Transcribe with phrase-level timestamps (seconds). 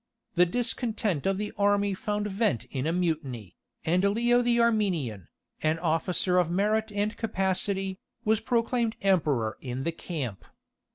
[0.33, 3.55] The discontent of the army found vent in a mutiny,
[3.85, 5.27] and Leo the Armenian,
[5.61, 10.43] an officer of merit and capacity, was proclaimed emperor in the camp.